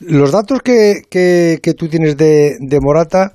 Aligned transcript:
Los 0.00 0.32
datos 0.32 0.60
que, 0.62 1.02
que, 1.10 1.58
que 1.62 1.74
tú 1.74 1.88
tienes 1.88 2.16
de, 2.16 2.56
de 2.60 2.78
Morata 2.80 3.32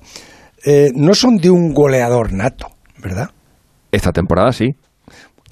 eh, 0.64 0.90
no 0.94 1.14
son 1.14 1.36
de 1.36 1.50
un 1.50 1.72
goleador 1.74 2.32
nato, 2.32 2.68
¿verdad? 3.02 3.30
Esta 3.92 4.12
temporada 4.12 4.50
sí. 4.52 4.74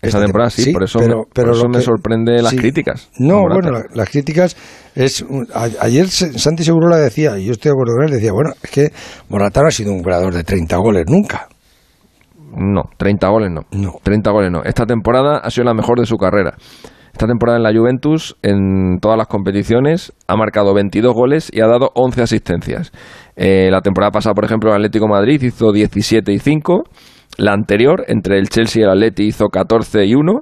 Esta 0.01 0.21
temporada 0.21 0.51
sí, 0.51 0.73
por 0.73 0.83
eso, 0.83 0.99
pero, 0.99 1.19
me, 1.19 1.25
pero 1.33 1.49
por 1.51 1.57
eso 1.59 1.69
me 1.69 1.79
que- 1.79 1.85
sorprende 1.85 2.43
las 2.43 2.51
sí. 2.51 2.57
críticas. 2.57 3.09
No, 3.19 3.43
bueno, 3.43 3.71
la- 3.71 3.85
las 3.95 4.11
críticas 4.11 4.57
es 4.97 5.25
a- 5.55 5.69
ayer 5.81 6.09
Santi 6.09 6.65
Segurola 6.65 6.97
decía, 6.97 7.39
y 7.39 7.45
yo 7.45 7.53
estoy 7.53 7.69
de 7.69 7.75
acuerdo 7.75 7.95
con 7.95 8.05
él, 8.07 8.11
decía, 8.11 8.33
bueno, 8.33 8.51
es 8.61 8.71
que 8.71 8.93
Morata 9.29 9.61
no 9.61 9.69
ha 9.69 9.71
sido 9.71 9.93
un 9.93 10.03
goleador 10.03 10.35
de 10.35 10.43
30 10.43 10.77
goles 10.79 11.05
nunca. 11.07 11.47
No, 12.57 12.83
30 12.97 13.29
goles 13.29 13.51
no. 13.53 13.63
No. 13.71 13.93
30 14.03 14.31
goles 14.33 14.51
no. 14.51 14.65
Esta 14.65 14.87
temporada 14.87 15.39
ha 15.39 15.51
sido 15.51 15.65
la 15.67 15.75
mejor 15.75 16.01
de 16.01 16.07
su 16.07 16.17
carrera. 16.17 16.55
Esta 17.13 17.27
temporada 17.27 17.59
en 17.59 17.63
la 17.63 17.79
Juventus, 17.79 18.37
en 18.43 18.99
todas 19.01 19.19
las 19.19 19.27
competiciones, 19.27 20.13
ha 20.27 20.37
marcado 20.37 20.73
22 20.75 21.15
goles 21.15 21.51
y 21.53 21.61
ha 21.61 21.67
dado 21.67 21.91
11 21.95 22.23
asistencias. 22.23 22.91
Eh, 23.37 23.69
la 23.71 23.83
temporada 23.83 24.11
pasada, 24.11 24.35
por 24.35 24.47
ejemplo, 24.47 24.71
el 24.71 24.77
Atlético 24.77 25.09
Madrid 25.09 25.41
hizo 25.43 25.73
17 25.73 26.33
y 26.33 26.39
5. 26.39 26.85
La 27.37 27.53
anterior, 27.53 28.05
entre 28.09 28.39
el 28.39 28.49
Chelsea 28.49 28.81
y 28.81 28.85
el 28.85 28.91
Atleti, 28.91 29.25
hizo 29.25 29.49
14 29.49 30.07
y 30.07 30.15
1. 30.15 30.41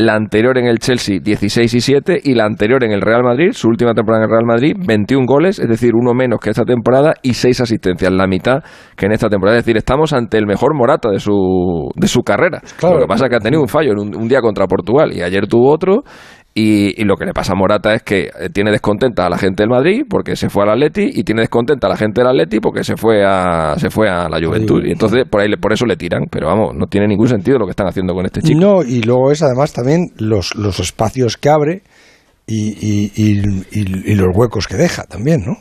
La 0.00 0.14
anterior 0.14 0.56
en 0.56 0.64
el 0.64 0.78
Chelsea, 0.78 1.18
16 1.22 1.74
y 1.74 1.80
7. 1.82 2.20
Y 2.24 2.32
la 2.32 2.46
anterior 2.46 2.82
en 2.84 2.92
el 2.92 3.02
Real 3.02 3.22
Madrid, 3.22 3.50
su 3.52 3.68
última 3.68 3.92
temporada 3.92 4.24
en 4.24 4.30
el 4.30 4.34
Real 4.34 4.46
Madrid, 4.46 4.74
21 4.78 5.26
goles, 5.26 5.58
es 5.58 5.68
decir, 5.68 5.90
uno 5.94 6.14
menos 6.14 6.40
que 6.40 6.48
esta 6.48 6.64
temporada 6.64 7.12
y 7.20 7.34
6 7.34 7.60
asistencias, 7.60 8.10
la 8.10 8.26
mitad 8.26 8.62
que 8.96 9.04
en 9.04 9.12
esta 9.12 9.28
temporada. 9.28 9.58
Es 9.58 9.66
decir, 9.66 9.76
estamos 9.76 10.14
ante 10.14 10.38
el 10.38 10.46
mejor 10.46 10.74
Morata 10.74 11.10
de 11.10 11.20
su, 11.20 11.90
de 11.94 12.08
su 12.08 12.22
carrera. 12.22 12.62
Claro. 12.78 12.94
Lo 12.94 13.02
que 13.02 13.08
pasa 13.08 13.26
es 13.26 13.30
que 13.30 13.36
ha 13.36 13.40
tenido 13.40 13.60
un 13.60 13.68
fallo 13.68 13.92
en 13.92 13.98
un, 13.98 14.16
un 14.16 14.26
día 14.26 14.40
contra 14.40 14.66
Portugal 14.66 15.12
y 15.12 15.20
ayer 15.20 15.46
tuvo 15.46 15.70
otro. 15.70 16.02
Y, 16.52 17.00
y 17.00 17.04
lo 17.04 17.16
que 17.16 17.24
le 17.26 17.32
pasa 17.32 17.52
a 17.52 17.54
Morata 17.54 17.94
es 17.94 18.02
que 18.02 18.22
eh, 18.22 18.48
tiene 18.52 18.72
descontenta 18.72 19.24
a 19.24 19.30
la 19.30 19.38
gente 19.38 19.62
del 19.62 19.70
Madrid 19.70 20.02
porque 20.10 20.34
se 20.34 20.50
fue 20.50 20.64
al 20.64 20.70
Atleti 20.70 21.08
y 21.14 21.22
tiene 21.22 21.42
descontenta 21.42 21.86
a 21.86 21.90
la 21.90 21.96
gente 21.96 22.20
del 22.20 22.28
Atleti 22.28 22.58
porque 22.58 22.82
se 22.82 22.96
fue 22.96 23.24
a, 23.24 23.76
se 23.78 23.88
fue 23.88 24.08
a 24.10 24.28
la 24.28 24.38
Juventud. 24.44 24.84
Y 24.84 24.90
entonces 24.90 25.24
por 25.30 25.40
ahí 25.40 25.48
por 25.56 25.72
eso 25.72 25.86
le 25.86 25.96
tiran. 25.96 26.24
Pero 26.28 26.48
vamos, 26.48 26.74
no 26.74 26.86
tiene 26.88 27.06
ningún 27.06 27.28
sentido 27.28 27.56
lo 27.58 27.66
que 27.66 27.70
están 27.70 27.86
haciendo 27.86 28.14
con 28.14 28.26
este 28.26 28.42
chico. 28.42 28.58
No, 28.60 28.82
y 28.82 29.00
luego 29.02 29.30
es 29.30 29.42
además 29.42 29.72
también 29.72 30.10
los, 30.18 30.56
los 30.56 30.80
espacios 30.80 31.36
que 31.36 31.48
abre 31.50 31.82
y- 32.48 32.76
y- 32.82 33.12
y 34.04 34.14
los 34.16 34.34
huecos 34.36 34.66
que 34.66 34.76
deja 34.76 35.04
también, 35.04 35.44
¿no? 35.46 35.56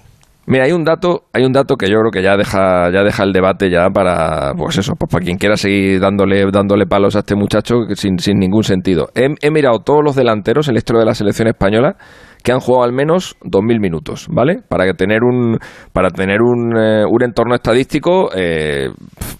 Mira, 0.52 0.64
hay 0.64 0.72
un 0.72 0.83
dato, 0.83 1.25
hay 1.31 1.44
un 1.44 1.53
dato 1.53 1.75
que 1.75 1.86
yo 1.86 2.00
creo 2.00 2.09
que 2.09 2.23
ya 2.23 2.36
deja, 2.36 2.89
ya 2.92 3.03
deja 3.03 3.23
el 3.23 3.33
debate 3.33 3.69
ya 3.69 3.92
para, 3.92 4.52
pues 4.58 4.80
eso, 4.80 4.95
pues 4.95 5.11
para 5.11 5.23
quien 5.23 5.38
quiera 5.38 5.56
seguir 5.56 6.00
dándole, 6.00 6.44
dándole 6.52 6.88
palos 6.88 7.16
a 7.16 7.19
este 7.19 7.36
muchacho 7.36 7.75
sin, 7.94 8.17
sin 8.17 8.39
ningún 8.39 8.64
sentido. 8.64 9.09
He, 9.14 9.52
mirado 9.52 9.81
todos 9.86 10.03
los 10.03 10.16
delanteros 10.16 10.67
en 10.67 10.73
la 10.73 10.80
historia 10.80 11.02
de 11.02 11.06
la 11.06 11.14
selección 11.14 11.50
española 11.50 11.97
que 12.44 12.52
han 12.52 12.61
jugado 12.61 12.83
al 12.83 12.94
menos 12.94 13.38
2.000 13.44 13.80
minutos, 13.80 14.28
¿vale? 14.31 14.64
Para 14.67 14.91
tener 14.94 15.23
un, 15.23 15.59
para 15.94 16.09
tener 16.09 16.41
un, 16.41 16.75
eh, 16.75 17.03
un 17.08 17.23
entorno 17.23 17.53
estadístico 17.53 18.31
eh, 18.36 18.89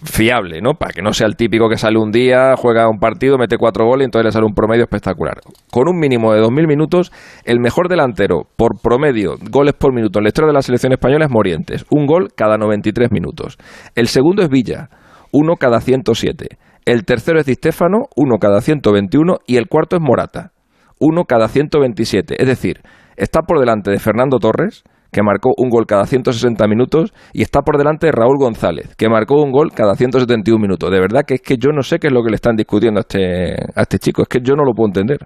fiable, 0.04 0.60
¿no? 0.60 0.74
Para 0.74 0.92
que 0.92 1.02
no 1.02 1.12
sea 1.12 1.26
el 1.26 1.36
típico 1.36 1.68
que 1.68 1.76
sale 1.76 1.98
un 1.98 2.10
día, 2.10 2.54
juega 2.56 2.88
un 2.88 2.98
partido, 2.98 3.36
mete 3.38 3.56
cuatro 3.58 3.84
goles 3.86 4.04
y 4.04 4.06
entonces 4.06 4.26
le 4.26 4.32
sale 4.32 4.46
un 4.46 4.54
promedio 4.54 4.84
espectacular. 4.84 5.40
Con 5.70 5.88
un 5.88 5.98
mínimo 5.98 6.32
de 6.32 6.40
2.000 6.40 6.66
minutos, 6.66 7.12
el 7.44 7.60
mejor 7.60 7.88
delantero 7.88 8.46
por 8.56 8.80
promedio, 8.82 9.36
goles 9.50 9.74
por 9.74 9.92
minuto 9.92 10.18
en 10.18 10.24
la 10.24 10.28
historia 10.28 10.48
de 10.48 10.54
la 10.54 10.62
selección 10.62 10.92
española 10.92 11.26
es 11.26 11.30
Morientes. 11.30 11.84
Un 11.90 12.06
gol 12.06 12.28
cada 12.34 12.56
93 12.56 13.10
minutos. 13.10 13.58
El 13.94 14.08
segundo 14.08 14.42
es 14.42 14.48
Villa, 14.48 14.88
uno 15.32 15.56
cada 15.56 15.80
107. 15.80 16.58
El 16.86 17.04
tercero 17.04 17.38
es 17.38 17.46
Di 17.46 17.54
Stéfano, 17.54 18.08
uno 18.16 18.38
cada 18.38 18.60
121. 18.60 19.38
Y 19.46 19.56
el 19.56 19.68
cuarto 19.68 19.96
es 19.96 20.02
Morata, 20.02 20.52
uno 20.98 21.24
cada 21.24 21.48
127. 21.48 22.40
Es 22.40 22.48
decir, 22.48 22.80
está 23.16 23.42
por 23.42 23.60
delante 23.60 23.90
de 23.90 23.98
Fernando 23.98 24.38
Torres, 24.38 24.82
que 25.12 25.22
marcó 25.22 25.50
un 25.56 25.68
gol 25.70 25.86
cada 25.86 26.04
160 26.06 26.66
minutos, 26.68 27.12
y 27.32 27.42
está 27.42 27.60
por 27.62 27.78
delante 27.78 28.06
de 28.06 28.12
Raúl 28.12 28.38
González, 28.38 28.94
que 28.96 29.08
marcó 29.08 29.42
un 29.42 29.50
gol 29.52 29.72
cada 29.74 29.94
171 29.94 30.60
minutos. 30.60 30.90
De 30.90 31.00
verdad 31.00 31.22
que 31.26 31.34
es 31.34 31.40
que 31.42 31.56
yo 31.56 31.70
no 31.72 31.82
sé 31.82 31.98
qué 31.98 32.06
es 32.08 32.12
lo 32.12 32.22
que 32.22 32.30
le 32.30 32.36
están 32.36 32.56
discutiendo 32.56 33.00
a 33.00 33.02
este, 33.02 33.54
a 33.74 33.82
este 33.82 33.98
chico, 33.98 34.22
es 34.22 34.28
que 34.28 34.38
yo 34.42 34.54
no 34.54 34.64
lo 34.64 34.72
puedo 34.72 34.88
entender. 34.88 35.18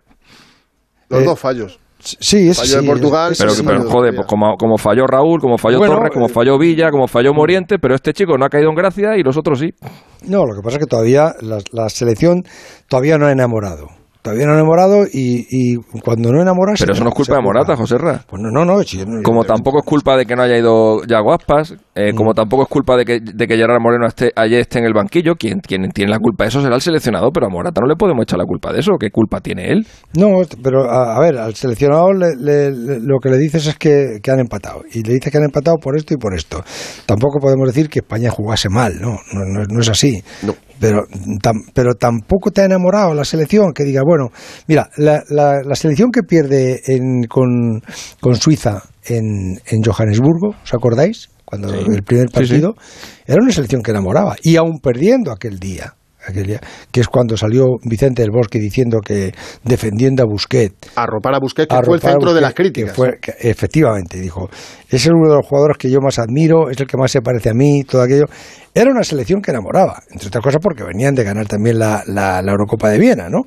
Los 1.08 1.22
Eh, 1.22 1.24
dos 1.24 1.38
fallos. 1.38 1.78
Sí, 1.98 2.50
es 2.50 2.58
Fallo 2.58 2.76
de 2.76 2.80
sí, 2.82 2.86
Portugal, 2.86 3.32
es- 3.32 3.38
Pero, 3.38 3.54
que- 3.54 3.62
pero 3.62 3.82
sí, 3.82 3.88
joder, 3.90 4.10
sí. 4.10 4.16
pues 4.16 4.26
como, 4.28 4.56
como 4.58 4.76
falló 4.76 5.06
Raúl, 5.06 5.40
como 5.40 5.56
falló 5.56 5.78
Bueno, 5.78 5.94
Torres, 5.94 6.10
como 6.12 6.26
eh, 6.26 6.28
falló 6.28 6.58
Villa, 6.58 6.90
como 6.90 7.06
falló 7.08 7.32
Moriente, 7.32 7.78
pero 7.78 7.94
este 7.94 8.12
chico 8.12 8.36
no 8.36 8.44
ha 8.44 8.50
caído 8.50 8.68
en 8.68 8.74
gracia 8.74 9.16
y 9.16 9.22
los 9.22 9.38
otros 9.38 9.58
sí. 9.60 9.70
No, 10.28 10.44
lo 10.44 10.54
que 10.54 10.60
pasa 10.62 10.76
es 10.76 10.84
que 10.84 10.88
todavía 10.90 11.32
la, 11.40 11.58
la 11.72 11.88
selección 11.88 12.42
todavía 12.88 13.16
no 13.16 13.26
ha 13.26 13.32
enamorado. 13.32 13.86
Todavía 14.24 14.46
no 14.46 14.54
enamorado 14.54 15.04
y, 15.04 15.44
y 15.50 15.76
cuando 16.00 16.32
no 16.32 16.40
enamoras... 16.40 16.80
Pero 16.80 16.94
eso 16.94 17.04
no 17.04 17.10
es 17.10 17.14
culpa 17.14 17.34
de 17.36 17.42
Morata, 17.42 17.76
José 17.76 17.98
Ra. 17.98 18.24
Pues 18.26 18.40
no, 18.40 18.48
no, 18.50 18.64
no. 18.64 18.82
si 18.82 18.96
yo 18.96 19.04
no- 19.04 19.22
Como 19.22 19.44
tampoco 19.44 19.80
es 19.80 19.84
culpa 19.84 20.16
de 20.16 20.24
que 20.24 20.34
no 20.34 20.42
haya 20.44 20.56
ido 20.56 21.04
Yago 21.04 21.34
Aspas, 21.34 21.74
eh, 21.94 22.14
como 22.14 22.32
tampoco 22.32 22.62
es 22.62 22.68
culpa 22.70 22.96
de 22.96 23.04
que, 23.04 23.20
de 23.20 23.46
que 23.46 23.54
Gerard 23.54 23.82
Moreno 23.82 24.06
esté, 24.06 24.32
ayer 24.34 24.60
esté 24.60 24.78
en 24.78 24.86
el 24.86 24.94
banquillo, 24.94 25.34
quien, 25.34 25.60
quien 25.60 25.90
tiene 25.90 26.10
la 26.10 26.18
culpa 26.18 26.44
de 26.44 26.48
eso 26.48 26.62
será 26.62 26.74
el 26.74 26.80
seleccionado, 26.80 27.28
pero 27.34 27.48
a 27.48 27.50
Morata 27.50 27.82
no 27.82 27.86
le 27.86 27.96
podemos 27.96 28.22
echar 28.22 28.38
la 28.38 28.46
culpa 28.46 28.72
de 28.72 28.80
eso. 28.80 28.92
¿Qué 28.98 29.10
culpa 29.10 29.40
tiene 29.42 29.70
él? 29.70 29.86
No, 30.16 30.28
pero 30.62 30.90
a, 30.90 31.16
a 31.16 31.20
ver, 31.20 31.36
al 31.36 31.54
seleccionado 31.54 32.14
le- 32.14 32.34
le- 32.40 32.70
le- 32.70 33.00
lo 33.00 33.18
que 33.20 33.28
le 33.28 33.36
dices 33.36 33.66
es 33.66 33.76
que, 33.76 34.20
que 34.22 34.30
han 34.30 34.40
empatado. 34.40 34.84
Y 34.90 35.02
le 35.02 35.12
dices 35.12 35.30
que 35.30 35.36
han 35.36 35.44
empatado 35.44 35.76
por 35.76 35.98
esto 35.98 36.14
y 36.14 36.16
por 36.16 36.34
esto. 36.34 36.64
Tampoco 37.04 37.40
podemos 37.40 37.66
decir 37.68 37.90
que 37.90 37.98
España 37.98 38.30
jugase 38.30 38.70
mal, 38.70 38.94
no, 39.02 39.18
no, 39.34 39.44
no, 39.44 39.64
no 39.68 39.80
es 39.82 39.88
así. 39.90 40.22
No. 40.46 40.54
Pero, 40.80 41.02
tam- 41.42 41.70
pero 41.72 41.94
tampoco 41.94 42.50
te 42.50 42.60
ha 42.62 42.64
enamorado 42.64 43.14
la 43.14 43.24
selección 43.24 43.72
que 43.72 43.84
diga, 43.84 44.02
bueno, 44.04 44.30
mira, 44.66 44.90
la, 44.96 45.22
la, 45.28 45.62
la 45.64 45.74
selección 45.76 46.10
que 46.10 46.22
pierde 46.22 46.82
en, 46.86 47.24
con, 47.28 47.80
con 48.20 48.34
Suiza 48.36 48.82
en, 49.06 49.60
en 49.66 49.82
Johannesburgo, 49.82 50.54
¿os 50.62 50.74
acordáis? 50.74 51.28
Cuando 51.44 51.72
el 51.72 52.02
primer 52.02 52.28
Sí, 52.28 52.34
sí. 52.34 52.40
partido, 52.48 52.74
era 53.26 53.40
una 53.42 53.52
selección 53.52 53.82
que 53.82 53.90
enamoraba. 53.92 54.36
Y 54.42 54.56
aún 54.56 54.80
perdiendo 54.82 55.30
aquel 55.30 55.58
día, 55.60 55.94
que 56.90 57.00
es 57.00 57.08
cuando 57.08 57.36
salió 57.36 57.64
Vicente 57.84 58.22
del 58.22 58.30
Bosque 58.30 58.58
diciendo 58.58 58.98
que 59.04 59.32
defendiendo 59.62 60.22
a 60.22 60.26
Busquets 60.26 60.90
Arropar 60.96 61.34
a 61.34 61.38
Busquets, 61.40 61.68
que 61.68 61.74
fue 61.84 61.96
el 61.96 62.00
centro 62.00 62.34
de 62.34 62.40
las 62.40 62.54
críticas. 62.54 62.90
que 62.92 62.96
fue- 62.96 63.18
que 63.20 63.32
efectivamente, 63.50 64.18
dijo, 64.20 64.48
es 64.88 65.06
uno 65.06 65.28
de 65.28 65.36
los 65.36 65.46
jugadores 65.46 65.76
que 65.78 65.90
yo 65.90 65.98
más 66.00 66.18
admiro, 66.18 66.70
es 66.70 66.80
el 66.80 66.86
que 66.86 66.96
más 66.96 67.10
se 67.10 67.20
parece 67.20 67.50
a 67.50 67.54
mí, 67.54 67.82
todo 67.84 68.02
aquello. 68.02 68.24
Era 68.74 68.90
una 68.90 69.04
selección 69.04 69.40
que 69.40 69.50
enamoraba, 69.52 70.02
entre 70.10 70.28
otras 70.28 70.42
cosas 70.42 70.60
porque 70.62 70.82
venían 70.84 71.14
de 71.14 71.24
ganar 71.24 71.46
también 71.46 71.78
la, 71.78 72.02
la- 72.06 72.42
la 72.42 72.52
Eurocopa 72.52 72.88
de 72.90 72.98
Viena, 72.98 73.28
¿no? 73.28 73.42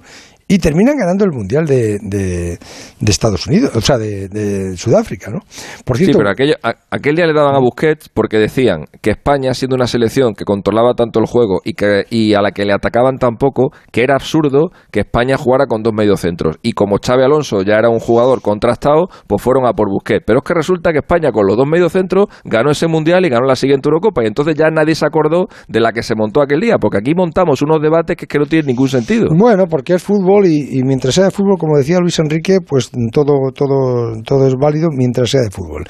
Y 0.50 0.60
terminan 0.60 0.96
ganando 0.98 1.26
el 1.26 1.32
Mundial 1.32 1.66
de, 1.66 1.98
de- 2.02 2.58
de 3.00 3.12
Estados 3.12 3.46
Unidos, 3.48 3.76
o 3.76 3.82
sea, 3.82 3.98
de, 3.98 4.30
de 4.30 4.78
Sudáfrica, 4.78 5.30
¿no? 5.30 5.40
Por 5.84 5.98
Sí, 5.98 6.06
pero 6.18 6.30
aquello, 6.30 6.54
a- 6.64 6.74
aquel 6.90 7.16
día 7.18 7.28
le 7.28 7.34
daban 7.34 7.54
a 7.54 7.60
Busquets 7.60 8.10
porque 8.14 8.38
decían 8.38 8.86
que 9.02 9.10
España, 9.12 9.54
siendo 9.54 9.76
una 9.76 9.88
selección 9.88 10.34
que 10.36 10.46
controlaba 10.46 10.94
tanto 10.94 11.20
el 11.20 11.26
juego 11.26 11.60
y, 11.66 11.74
que, 11.74 12.06
y 12.10 12.34
a 12.34 12.42
la 12.42 12.52
que 12.52 12.64
le 12.66 12.74
atacaban 12.74 13.18
tan 13.18 13.36
poco, 13.36 13.72
que 13.92 14.04
era 14.04 14.16
absurdo 14.16 14.70
que 14.90 15.02
España 15.02 15.36
jugara 15.38 15.66
con 15.68 15.84
dos 15.84 15.94
mediocentros. 15.94 16.56
Y 16.62 16.72
como 16.72 16.96
Xavi 17.06 17.24
Alonso 17.24 17.62
ya 17.64 17.76
era 17.76 17.90
un 17.90 18.00
jugador 18.00 18.42
contrastado, 18.42 19.08
pues 19.28 19.42
fueron 19.42 19.66
a 19.66 19.74
por 19.74 19.90
Busquets. 19.90 20.24
Pero 20.26 20.40
es 20.40 20.46
que 20.46 20.54
resulta 20.54 20.92
que 20.94 21.00
España 21.00 21.32
con 21.34 21.46
los 21.46 21.58
dos 21.58 21.68
mediocentros 21.68 22.28
ganó 22.46 22.72
ese 22.72 22.88
Mundial 22.88 23.26
y 23.26 23.30
ganó 23.30 23.46
la 23.46 23.56
siguiente 23.58 23.90
Eurocopa. 23.90 24.24
Y 24.24 24.28
entonces 24.28 24.56
ya 24.56 24.70
nadie 24.70 24.96
se 24.96 25.06
acordó 25.06 25.48
de 25.68 25.80
la 25.82 25.92
que 25.92 26.04
se 26.04 26.16
montó 26.16 26.42
aquel 26.42 26.62
día, 26.62 26.78
porque 26.80 27.00
aquí 27.00 27.14
montamos 27.14 27.62
unos 27.62 27.82
debates 27.82 28.16
que, 28.16 28.24
es 28.26 28.30
que 28.30 28.40
no 28.40 28.46
tienen 28.46 28.68
ningún 28.68 28.88
sentido. 28.88 29.28
Bueno, 29.38 29.66
porque 29.70 29.94
es 29.96 30.04
fútbol 30.04 30.37
y, 30.46 30.80
y 30.80 30.84
mientras 30.84 31.16
sea 31.16 31.26
de 31.26 31.32
fútbol, 31.32 31.58
como 31.58 31.78
decía 31.78 32.00
Luis 32.00 32.20
Enrique, 32.20 32.60
pues 32.62 32.92
todo, 33.12 33.52
todo, 33.54 34.22
todo 34.24 34.48
es 34.48 34.54
válido 34.60 34.90
mientras 34.92 35.30
sea 35.30 35.42
de 35.42 35.50
fútbol. 35.50 35.86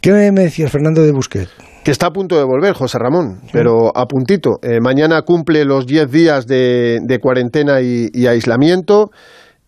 ¿Qué 0.00 0.12
me, 0.12 0.30
me 0.32 0.42
decías, 0.42 0.70
Fernando 0.70 1.02
de 1.02 1.12
Busquets? 1.12 1.50
Que 1.84 1.90
está 1.90 2.08
a 2.08 2.12
punto 2.12 2.36
de 2.36 2.44
volver, 2.44 2.74
José 2.74 2.98
Ramón, 2.98 3.40
pero 3.52 3.96
a 3.96 4.06
puntito. 4.06 4.58
Eh, 4.62 4.78
mañana 4.80 5.22
cumple 5.22 5.64
los 5.64 5.86
10 5.86 6.10
días 6.10 6.46
de, 6.46 6.98
de 7.02 7.18
cuarentena 7.18 7.80
y, 7.80 8.08
y 8.12 8.26
aislamiento. 8.26 9.10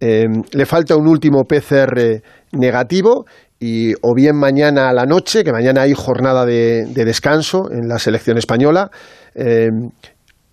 Eh, 0.01 0.27
le 0.53 0.67
falta 0.67 0.97
un 0.97 1.09
último 1.09 1.45
PCR 1.45 2.23
negativo 2.53 3.25
y 3.61 3.93
o 4.01 4.15
bien 4.15 4.37
mañana 4.37 4.89
a 4.89 4.95
la 4.95 5.05
noche, 5.05 5.45
que 5.45 5.53
mañana 5.53 5.83
hay 5.83 5.93
jornada 5.93 6.47
de, 6.47 6.87
de 6.87 7.05
descanso 7.05 7.71
en 7.71 7.89
la 7.89 7.99
selección 7.99 8.39
española, 8.39 8.91
eh, 9.35 9.69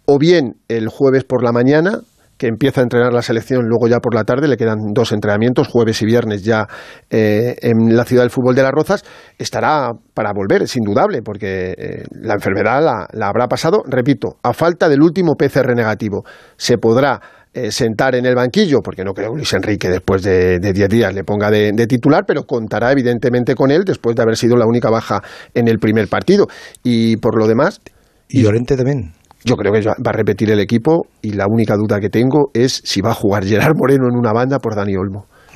o 0.05 0.19
bien 0.19 0.55
el 0.67 0.89
jueves 0.89 1.23
por 1.23 1.41
la 1.41 1.53
mañana, 1.53 2.01
que 2.37 2.47
empieza 2.47 2.81
a 2.81 2.83
entrenar 2.83 3.13
la 3.13 3.21
selección, 3.21 3.67
luego 3.67 3.87
ya 3.87 3.99
por 3.99 4.13
la 4.13 4.23
tarde, 4.23 4.47
le 4.47 4.57
quedan 4.57 4.93
dos 4.93 5.11
entrenamientos, 5.11 5.67
jueves 5.67 6.01
y 6.01 6.05
viernes 6.05 6.43
ya 6.43 6.67
eh, 7.09 7.55
en 7.61 7.95
la 7.95 8.05
ciudad 8.05 8.23
del 8.23 8.29
fútbol 8.29 8.55
de 8.55 8.63
las 8.63 8.71
Rozas, 8.71 9.03
estará 9.37 9.91
para 10.13 10.31
volver, 10.33 10.63
es 10.63 10.75
indudable, 10.75 11.21
porque 11.21 11.73
eh, 11.77 12.03
la 12.11 12.35
enfermedad 12.35 12.83
la, 12.83 13.07
la 13.11 13.27
habrá 13.27 13.47
pasado, 13.47 13.83
repito, 13.87 14.37
a 14.43 14.53
falta 14.53 14.89
del 14.89 15.01
último 15.01 15.35
PCR 15.35 15.75
negativo. 15.75 16.23
Se 16.57 16.77
podrá 16.77 17.19
eh, 17.53 17.71
sentar 17.71 18.13
en 18.13 18.25
el 18.25 18.35
banquillo, 18.35 18.81
porque 18.83 19.03
no 19.03 19.13
creo 19.13 19.31
que 19.31 19.37
Luis 19.37 19.53
Enrique 19.53 19.89
después 19.89 20.21
de 20.21 20.59
de 20.59 20.73
10 20.73 20.89
días 20.89 21.13
le 21.15 21.23
ponga 21.23 21.49
de, 21.49 21.71
de 21.73 21.87
titular, 21.87 22.23
pero 22.27 22.43
contará 22.43 22.91
evidentemente 22.91 23.55
con 23.55 23.71
él 23.71 23.83
después 23.83 24.15
de 24.15 24.21
haber 24.21 24.35
sido 24.35 24.57
la 24.57 24.67
única 24.67 24.91
baja 24.91 25.21
en 25.55 25.67
el 25.67 25.79
primer 25.79 26.07
partido. 26.07 26.45
Y 26.83 27.17
por 27.17 27.35
lo 27.35 27.47
demás, 27.47 27.81
Y 28.29 28.43
Llorente 28.43 28.75
también. 28.75 29.13
Yo 29.47 29.55
creo 29.55 29.71
que 29.71 29.81
va 29.81 30.09
a 30.09 30.11
repetir 30.11 30.51
el 30.51 30.59
equipo 30.59 31.07
y 31.21 31.31
la 31.31 31.47
única 31.47 31.75
duda 31.75 31.99
que 31.99 32.09
tengo 32.09 32.51
es 32.53 32.81
si 32.83 33.01
va 33.01 33.11
a 33.11 33.13
jugar 33.13 33.45
Gerard 33.45 33.75
Moreno 33.77 34.07
en 34.09 34.15
una 34.15 34.33
banda 34.33 34.59
por 34.59 34.75
Dani 34.75 34.95
Olmo. 34.97 35.25